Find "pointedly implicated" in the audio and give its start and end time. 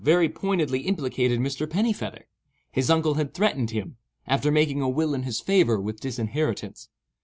0.27-1.39